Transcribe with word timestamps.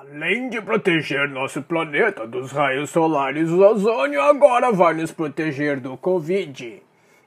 Além 0.00 0.48
de 0.48 0.62
proteger 0.62 1.28
nosso 1.28 1.60
planeta 1.60 2.24
dos 2.24 2.52
raios 2.52 2.88
solares, 2.90 3.50
o 3.50 3.58
ozônio 3.58 4.20
agora 4.20 4.70
vai 4.70 4.94
nos 4.94 5.10
proteger 5.10 5.80
do 5.80 5.96
Covid. 5.96 6.80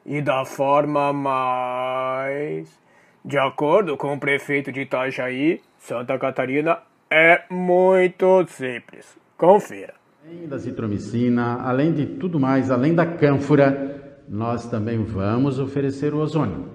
E 0.05 0.21
da 0.21 0.46
forma 0.46 1.12
mais. 1.12 2.79
De 3.26 3.38
acordo 3.38 3.97
com 3.97 4.13
o 4.13 4.20
prefeito 4.20 4.71
de 4.71 4.84
Itajaí, 4.84 5.60
Santa 5.78 6.18
Catarina, 6.18 6.78
é 7.10 7.42
muito 7.49 8.46
simples. 8.47 9.17
Confira. 9.38 9.94
Além 10.26 10.47
da 10.47 10.58
citromicina, 10.58 11.62
além 11.62 11.92
de 11.92 12.06
tudo 12.06 12.40
mais, 12.40 12.72
além 12.72 12.96
da 12.96 13.06
cânfora, 13.06 14.15
nós 14.29 14.69
também 14.69 15.03
vamos 15.03 15.60
oferecer 15.60 16.13
o 16.13 16.20
ozônio. 16.20 16.70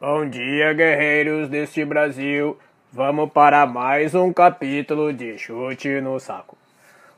Bom 0.00 0.28
dia, 0.28 0.72
guerreiros 0.72 1.48
deste 1.48 1.84
Brasil. 1.84 2.58
Vamos 2.92 3.30
para 3.30 3.64
mais 3.66 4.16
um 4.16 4.32
capítulo 4.32 5.12
de 5.12 5.38
Chute 5.38 6.00
no 6.00 6.18
Saco. 6.18 6.58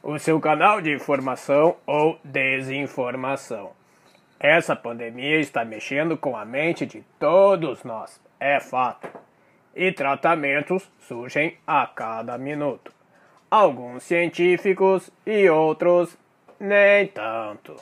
O 0.03 0.19
seu 0.19 0.39
canal 0.39 0.83
de 0.83 0.93
informação 0.93 1.77
ou 1.87 2.19
desinformação. 2.23 3.71
Essa 4.39 4.77
pandemia 4.77 5.41
está 5.41 5.65
mexendo 5.65 6.15
com 6.15 6.37
a 6.37 6.45
mente 6.45 6.85
de 6.85 7.03
todos 7.19 7.85
nós, 7.85 8.21
é 8.39 8.61
fato. 8.61 9.09
E 9.75 9.91
tratamentos 9.93 10.87
surgem 11.09 11.57
a 11.67 11.87
cada 11.87 12.37
minuto. 12.37 12.93
Alguns 13.51 14.03
científicos 14.03 15.11
e 15.25 15.49
outros 15.49 16.19
nem 16.61 17.07
tanto. 17.07 17.77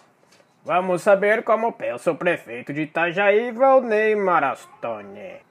Vamos 0.65 1.03
saber 1.03 1.43
como 1.43 1.73
pensa 1.73 2.13
o 2.13 2.17
prefeito 2.17 2.73
de 2.73 2.83
Itajaí, 2.83 3.51
Valnei 3.51 4.15
Marastone. 4.15 5.50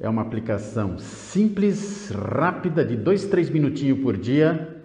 É 0.00 0.08
uma 0.08 0.22
aplicação 0.22 0.98
simples, 0.98 2.10
rápida, 2.10 2.84
de 2.84 2.96
dois, 2.96 3.26
três 3.26 3.48
minutinhos 3.48 4.00
por 4.00 4.16
dia. 4.16 4.82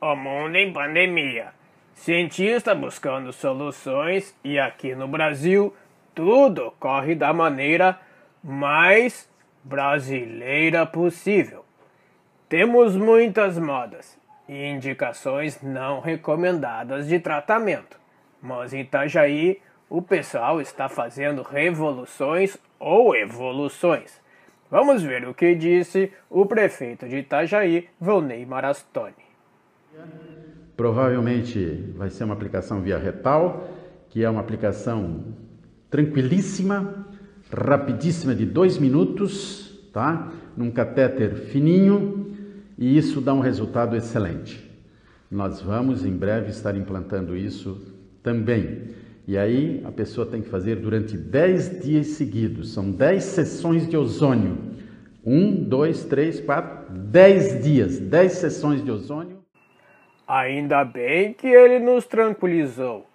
O 0.00 0.14
mundo 0.14 0.56
em 0.56 0.72
pandemia. 0.72 1.48
Cientista 1.94 2.74
buscando 2.74 3.32
soluções 3.32 4.34
e 4.44 4.58
aqui 4.58 4.94
no 4.94 5.08
Brasil 5.08 5.74
tudo 6.14 6.72
corre 6.78 7.16
da 7.16 7.32
maneira 7.32 7.98
mais 8.42 9.28
brasileira 9.64 10.86
possível. 10.86 11.64
Temos 12.48 12.96
muitas 12.96 13.58
modas 13.58 14.16
e 14.48 14.66
indicações 14.66 15.60
não 15.62 16.00
recomendadas 16.00 17.08
de 17.08 17.18
tratamento, 17.18 17.98
mas 18.40 18.72
em 18.72 18.80
Itajaí 18.80 19.60
o 19.90 20.00
pessoal 20.00 20.60
está 20.60 20.88
fazendo 20.88 21.42
revoluções 21.42 22.56
ou 22.78 23.16
evoluções. 23.16 24.22
Vamos 24.70 25.02
ver 25.02 25.28
o 25.28 25.34
que 25.34 25.54
disse 25.54 26.10
o 26.30 26.46
prefeito 26.46 27.08
de 27.08 27.18
Itajaí, 27.18 27.88
Volney 28.00 28.44
Marastoni. 28.46 29.14
Provavelmente 30.76 31.92
vai 31.96 32.10
ser 32.10 32.24
uma 32.24 32.34
aplicação 32.34 32.80
via 32.80 32.98
retal, 32.98 33.68
que 34.08 34.24
é 34.24 34.30
uma 34.30 34.40
aplicação 34.40 35.24
tranquilíssima, 35.90 37.06
rapidíssima, 37.52 38.34
de 38.34 38.44
dois 38.44 38.78
minutos, 38.78 39.88
tá? 39.92 40.32
Num 40.56 40.70
catéter 40.70 41.34
fininho, 41.34 42.34
e 42.76 42.96
isso 42.96 43.20
dá 43.20 43.32
um 43.32 43.40
resultado 43.40 43.94
excelente. 43.94 44.68
Nós 45.30 45.60
vamos 45.60 46.04
em 46.04 46.16
breve 46.16 46.50
estar 46.50 46.76
implantando 46.76 47.36
isso 47.36 47.80
também. 48.22 48.94
E 49.26 49.38
aí 49.38 49.82
a 49.86 49.90
pessoa 49.90 50.26
tem 50.26 50.42
que 50.42 50.50
fazer 50.50 50.76
durante 50.76 51.16
10 51.16 51.80
dias 51.80 52.08
seguidos. 52.08 52.74
São 52.74 52.90
10 52.90 53.22
sessões 53.22 53.88
de 53.88 53.96
ozônio. 53.96 54.58
Um, 55.24 55.50
dois, 55.64 56.04
três, 56.04 56.38
quatro, 56.40 56.92
10 56.92 57.64
dias, 57.64 57.98
10 57.98 58.32
sessões 58.32 58.84
de 58.84 58.90
ozônio. 58.90 59.42
Ainda 60.28 60.84
bem 60.84 61.32
que 61.32 61.46
ele 61.46 61.78
nos 61.78 62.06
tranquilizou, 62.06 63.06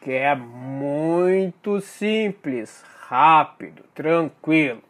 que 0.00 0.12
é 0.12 0.34
muito 0.34 1.80
simples, 1.80 2.84
rápido, 3.08 3.82
tranquilo. 3.92 4.82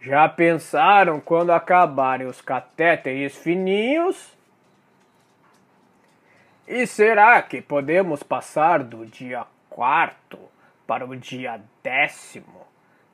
Já 0.00 0.28
pensaram 0.28 1.20
quando 1.20 1.50
acabarem 1.50 2.26
os 2.26 2.40
catéteres 2.40 3.36
fininhos? 3.36 4.36
E 6.66 6.86
será 6.86 7.40
que 7.42 7.62
podemos 7.62 8.22
passar 8.22 8.82
do 8.82 9.06
dia 9.06 9.46
quarto 9.74 10.38
para 10.86 11.04
o 11.04 11.16
dia 11.16 11.60
décimo? 11.82 12.64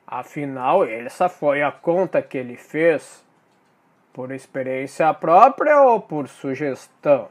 Afinal, 0.05 0.85
essa 0.85 1.27
foi 1.27 1.63
a 1.63 1.71
conta 1.71 2.21
que 2.21 2.37
ele 2.37 2.55
fez 2.55 3.25
por 4.13 4.31
experiência 4.31 5.11
própria 5.15 5.81
ou 5.81 5.99
por 5.99 6.27
sugestão? 6.27 7.29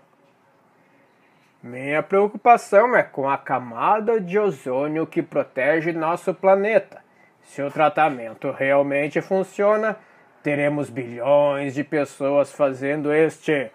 Minha 1.63 2.03
preocupação 2.03 2.97
é 2.97 3.05
com 3.05 3.31
a 3.31 3.39
camada 3.39 4.21
de 4.21 4.37
ozônio 4.37 5.07
que 5.07 5.23
protege 5.23 5.93
nosso 5.93 6.35
planeta. 6.35 7.01
Se 7.45 7.63
o 7.63 7.71
tratamento 7.71 8.51
realmente 8.51 9.21
funciona, 9.21 9.97
teremos 10.43 10.91
bilhões 10.91 11.75
de 11.75 11.85
pessoas 11.85 12.53
fazendo 12.53 13.13
este 13.13 13.71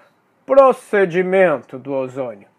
procedimento 0.46 1.80
do 1.80 1.94
ozônio. 1.94 2.50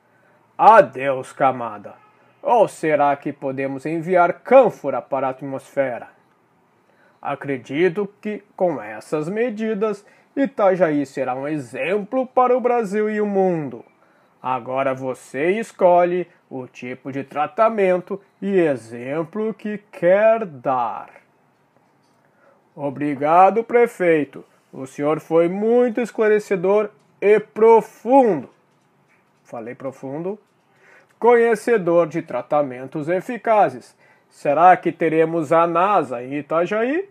Adeus, 0.57 1.31
camada. 1.33 2.06
Ou 2.47 2.69
será 2.69 3.17
que 3.17 3.33
podemos 3.33 3.85
enviar 3.85 4.35
cânfora 4.35 5.03
para 5.03 5.27
a 5.27 5.31
atmosfera? 5.31 6.07
Acredito 7.21 8.09
que, 8.21 8.41
com 8.55 8.81
essas 8.81 9.29
medidas, 9.29 10.07
Itajaí 10.37 11.05
será 11.05 11.35
um 11.35 11.49
exemplo 11.49 12.25
para 12.25 12.57
o 12.57 12.61
Brasil 12.61 13.11
e 13.11 13.21
o 13.21 13.27
mundo. 13.27 13.85
Agora 14.41 14.95
você 14.95 15.59
escolhe 15.59 16.29
o 16.49 16.69
tipo 16.69 17.11
de 17.11 17.25
tratamento 17.25 18.23
e 18.41 18.61
exemplo 18.61 19.53
que 19.53 19.79
quer 19.91 20.47
dar. 20.47 21.11
Obrigado, 22.77 23.65
prefeito. 23.65 24.45
O 24.73 24.87
senhor 24.87 25.19
foi 25.19 25.49
muito 25.49 26.01
esclarecedor 26.01 26.91
e 27.21 27.41
profundo. 27.41 28.49
Falei 29.43 29.75
profundo? 29.75 30.39
Conhecedor 31.19 32.07
de 32.07 32.23
tratamentos 32.23 33.09
eficazes. 33.09 33.97
Será 34.29 34.77
que 34.77 34.93
teremos 34.93 35.53
a 35.53 35.67
NASA 35.67 36.23
em 36.23 36.35
Itajaí? 36.35 37.09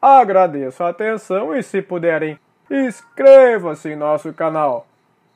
Agradeço 0.00 0.82
a 0.82 0.88
atenção 0.88 1.54
e, 1.54 1.62
se 1.62 1.82
puderem, 1.82 2.38
inscreva-se 2.70 3.90
em 3.90 3.96
nosso 3.96 4.32
canal 4.32 4.86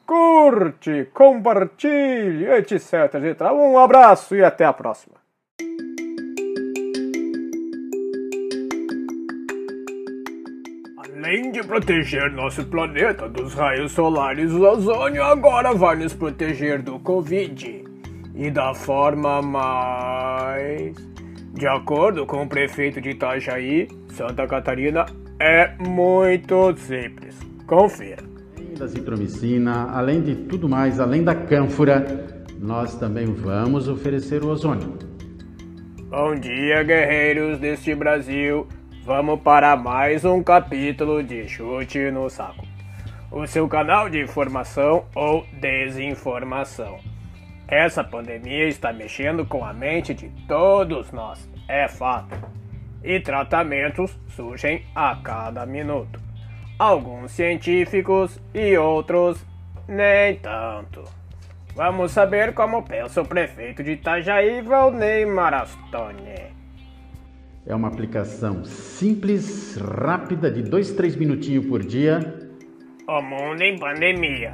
curte, 0.06 1.10
compartilhe, 1.12 2.46
etc. 2.46 3.12
Um 3.52 3.76
abraço 3.76 4.36
e 4.36 4.44
até 4.44 4.64
a 4.64 4.72
próxima. 4.72 5.15
Além 11.26 11.50
de 11.50 11.60
proteger 11.64 12.30
nosso 12.30 12.64
planeta 12.66 13.28
dos 13.28 13.52
raios 13.52 13.90
solares, 13.90 14.52
o 14.52 14.62
ozônio 14.62 15.24
agora 15.24 15.74
vai 15.74 15.96
nos 15.96 16.14
proteger 16.14 16.80
do 16.80 17.00
Covid. 17.00 17.84
E 18.32 18.48
da 18.48 18.72
forma 18.72 19.42
mais. 19.42 20.94
De 21.52 21.66
acordo 21.66 22.24
com 22.26 22.44
o 22.44 22.48
prefeito 22.48 23.00
de 23.00 23.10
Itajaí, 23.10 23.88
Santa 24.10 24.46
Catarina, 24.46 25.04
é 25.40 25.74
muito 25.82 26.72
simples. 26.76 27.36
Confira 27.66 28.22
da 28.78 28.86
citromicina, 28.86 29.90
além 29.90 30.22
de 30.22 30.36
tudo 30.36 30.68
mais, 30.68 31.00
além 31.00 31.24
da 31.24 31.34
cânfora, 31.34 32.06
nós 32.60 32.94
também 32.94 33.26
vamos 33.26 33.88
oferecer 33.88 34.44
o 34.44 34.48
ozônio. 34.48 34.96
Bom 36.08 36.36
dia, 36.36 36.84
guerreiros 36.84 37.58
deste 37.58 37.96
Brasil. 37.96 38.68
Vamos 39.06 39.40
para 39.40 39.76
mais 39.76 40.24
um 40.24 40.42
capítulo 40.42 41.22
de 41.22 41.48
Chute 41.48 42.10
no 42.10 42.28
Saco. 42.28 42.66
O 43.30 43.46
seu 43.46 43.68
canal 43.68 44.10
de 44.10 44.20
informação 44.20 45.06
ou 45.14 45.46
desinformação. 45.52 46.98
Essa 47.68 48.02
pandemia 48.02 48.66
está 48.66 48.92
mexendo 48.92 49.46
com 49.46 49.64
a 49.64 49.72
mente 49.72 50.12
de 50.12 50.28
todos 50.48 51.12
nós, 51.12 51.48
é 51.68 51.86
fato. 51.86 52.36
E 53.04 53.20
tratamentos 53.20 54.18
surgem 54.30 54.84
a 54.92 55.14
cada 55.22 55.64
minuto 55.64 56.20
alguns 56.76 57.30
científicos 57.30 58.40
e 58.52 58.76
outros 58.76 59.40
nem 59.86 60.34
tanto. 60.34 61.04
Vamos 61.76 62.10
saber 62.10 62.54
como 62.54 62.82
pensa 62.82 63.22
o 63.22 63.24
prefeito 63.24 63.84
de 63.84 63.92
Itajaí, 63.92 64.62
Valnei 64.62 65.24
Marastone. 65.24 66.65
É 67.66 67.74
uma 67.74 67.88
aplicação 67.88 68.64
simples, 68.64 69.76
rápida, 69.76 70.48
de 70.48 70.62
dois, 70.62 70.92
três 70.92 71.16
minutinhos 71.16 71.66
por 71.66 71.82
dia. 71.82 72.48
O 73.08 73.20
mundo 73.20 73.60
em 73.60 73.76
pandemia. 73.76 74.52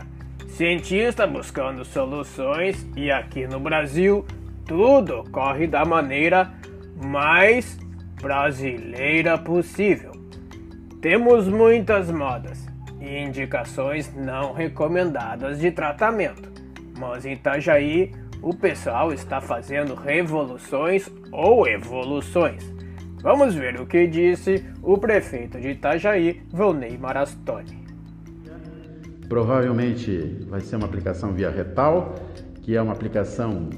Cientista 0.48 1.26
buscando 1.26 1.84
soluções 1.84 2.88
e 2.96 3.10
aqui 3.10 3.46
no 3.46 3.60
Brasil 3.60 4.24
tudo 4.66 5.24
corre 5.30 5.66
da 5.66 5.84
maneira 5.84 6.54
mais 7.04 7.78
brasileira 8.20 9.36
possível. 9.36 10.12
Temos 11.02 11.46
muitas 11.46 12.10
modas 12.10 12.66
e 12.98 13.18
indicações 13.18 14.14
não 14.14 14.54
recomendadas 14.54 15.58
de 15.60 15.70
tratamento. 15.70 16.50
Mas 16.98 17.26
em 17.26 17.32
Itajaí, 17.32 18.10
o 18.40 18.54
pessoal 18.54 19.12
está 19.12 19.38
fazendo 19.38 19.94
revoluções 19.94 21.10
ou 21.30 21.66
evoluções. 21.66 22.72
Vamos 23.22 23.54
ver 23.54 23.80
o 23.80 23.86
que 23.86 24.08
disse 24.08 24.64
o 24.82 24.98
prefeito 24.98 25.60
de 25.60 25.70
Itajaí, 25.70 26.42
Volney 26.50 26.98
Marastoni. 26.98 27.86
Provavelmente 29.28 30.44
vai 30.48 30.60
ser 30.60 30.74
uma 30.74 30.86
aplicação 30.86 31.32
via 31.32 31.48
retal, 31.48 32.16
que 32.62 32.76
é 32.76 32.82
uma 32.82 32.92
aplicação 32.92 33.70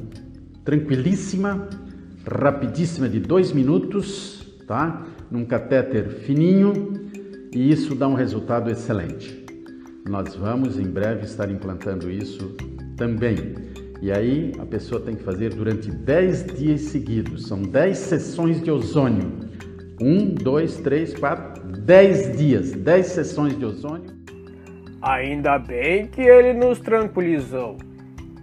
tranquilíssima, 0.64 1.68
rapidíssima, 2.26 3.06
de 3.06 3.20
dois 3.20 3.52
minutos, 3.52 4.50
tá? 4.66 5.06
Num 5.30 5.44
catéter 5.44 6.08
fininho, 6.08 6.94
e 7.52 7.70
isso 7.70 7.94
dá 7.94 8.08
um 8.08 8.14
resultado 8.14 8.70
excelente. 8.70 9.44
Nós 10.08 10.34
vamos 10.34 10.78
em 10.78 10.86
breve 10.86 11.26
estar 11.26 11.50
implantando 11.50 12.10
isso 12.10 12.56
também. 12.96 13.54
E 14.04 14.12
aí 14.12 14.52
a 14.58 14.66
pessoa 14.66 15.00
tem 15.00 15.16
que 15.16 15.22
fazer 15.22 15.54
durante 15.54 15.90
10 15.90 16.58
dias 16.58 16.82
seguidos. 16.82 17.46
São 17.46 17.62
10 17.62 17.96
sessões 17.96 18.62
de 18.62 18.70
ozônio. 18.70 19.32
1, 19.98 20.34
2, 20.34 20.76
3, 20.80 21.14
4, 21.14 21.62
10 21.78 22.36
dias. 22.36 22.72
10 22.72 23.06
sessões 23.06 23.58
de 23.58 23.64
ozônio. 23.64 24.14
Ainda 25.00 25.58
bem 25.58 26.06
que 26.06 26.20
ele 26.20 26.52
nos 26.52 26.80
tranquilizou. 26.80 27.78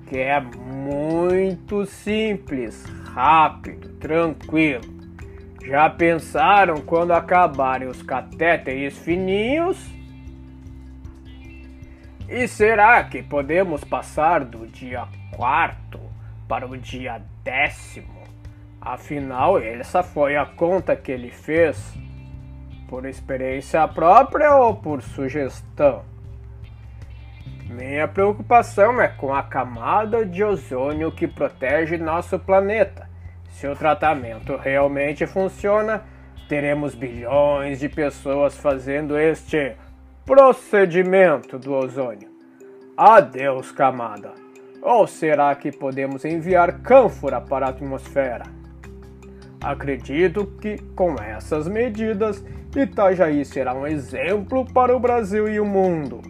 Que 0.08 0.18
é 0.18 0.42
muito 0.42 1.86
simples, 1.86 2.84
rápido, 3.14 3.88
tranquilo. 4.00 4.82
Já 5.64 5.88
pensaram 5.92 6.78
quando 6.78 7.12
acabarem 7.12 7.88
os 7.88 8.02
catéteres 8.02 8.98
fininhos? 8.98 9.78
E 12.34 12.48
será 12.48 13.04
que 13.04 13.22
podemos 13.22 13.84
passar 13.84 14.46
do 14.46 14.66
dia 14.66 15.06
quarto 15.36 16.00
para 16.48 16.66
o 16.66 16.78
dia 16.78 17.22
décimo? 17.44 18.24
Afinal, 18.80 19.60
essa 19.60 20.02
foi 20.02 20.38
a 20.38 20.46
conta 20.46 20.96
que 20.96 21.12
ele 21.12 21.30
fez 21.30 21.94
por 22.88 23.06
experiência 23.06 23.86
própria 23.86 24.56
ou 24.56 24.74
por 24.74 25.02
sugestão? 25.02 26.06
Minha 27.66 28.08
preocupação 28.08 29.02
é 29.02 29.10
com 29.10 29.34
a 29.34 29.44
camada 29.44 30.26
de 30.26 30.42
ozônio 30.42 31.12
que 31.12 31.28
protege 31.28 31.98
nosso 31.98 32.40
planeta. 32.40 33.10
Se 33.50 33.68
o 33.68 33.76
tratamento 33.76 34.56
realmente 34.56 35.28
funciona, 35.28 36.06
teremos 36.48 36.96
bilhões 36.96 37.82
de 37.82 37.90
pessoas 37.90 38.56
fazendo 38.56 39.20
este 39.20 39.76
procedimento 40.26 41.58
do 41.58 41.74
ozônio. 41.74 42.30
Adeus, 42.96 43.72
camada. 43.72 44.32
Ou 44.82 45.08
será 45.08 45.54
que 45.56 45.72
podemos 45.72 46.26
enviar 46.26 46.82
cânfora 46.82 47.40
para 47.42 47.68
a 47.68 47.70
atmosfera? 47.70 48.46
Acredito 49.60 50.46
que 50.60 50.78
com 50.96 51.16
essas 51.22 51.68
medidas, 51.68 52.44
Itajaí 52.76 53.46
será 53.46 53.74
um 53.74 53.86
exemplo 53.86 54.66
para 54.66 54.96
o 54.96 55.00
Brasil 55.00 55.48
e 55.48 55.60
o 55.60 55.66
mundo. 55.66 56.22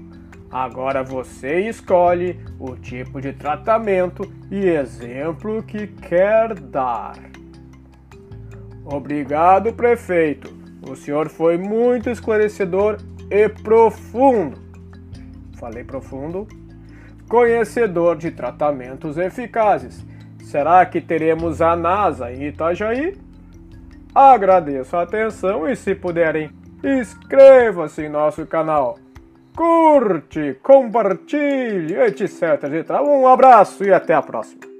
Agora 0.50 1.02
você 1.02 1.70
escolhe 1.70 2.38
o 2.60 2.76
tipo 2.76 3.22
de 3.22 3.32
tratamento 3.32 4.30
e 4.50 4.68
exemplo 4.68 5.64
que 5.64 5.88
quer 5.88 6.54
dar. 6.60 7.16
Obrigado, 8.84 9.72
prefeito. 9.72 10.54
O 10.90 10.96
senhor 10.96 11.30
foi 11.30 11.58
muito 11.58 12.10
esclarecedor 12.10 12.98
e 13.32 13.48
profundo. 13.48 14.60
Falei 15.58 15.84
profundo? 15.84 16.48
Conhecedor 17.30 18.18
de 18.18 18.32
tratamentos 18.32 19.18
eficazes. 19.18 20.06
Será 20.44 20.86
que 20.86 21.00
teremos 21.00 21.62
a 21.62 21.76
NASA 21.76 22.32
em 22.32 22.48
Itajaí? 22.48 23.18
Agradeço 24.14 24.98
a 24.98 25.04
atenção 25.04 25.68
e, 25.68 25.76
se 25.76 25.96
puderem, 25.96 26.52
inscreva-se 26.84 28.04
em 28.04 28.10
nosso 28.10 28.46
canal 28.46 29.00
curte, 29.56 30.58
compartilhe, 30.62 31.96
etc. 31.96 32.90
Um 33.02 33.28
abraço 33.28 33.84
e 33.84 33.94
até 33.94 34.14
a 34.14 34.22
próxima. 34.22 34.71